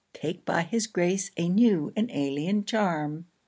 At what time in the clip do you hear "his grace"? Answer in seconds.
0.63-1.29